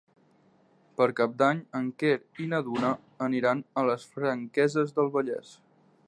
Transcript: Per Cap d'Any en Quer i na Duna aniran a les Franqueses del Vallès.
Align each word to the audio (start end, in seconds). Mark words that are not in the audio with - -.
Per 0.99 1.07
Cap 1.19 1.33
d'Any 1.41 1.59
en 1.79 1.91
Quer 2.03 2.15
i 2.45 2.49
na 2.53 2.61
Duna 2.69 2.89
aniran 3.27 3.61
a 3.81 3.83
les 3.91 4.09
Franqueses 4.17 4.97
del 5.01 5.13
Vallès. 5.19 5.53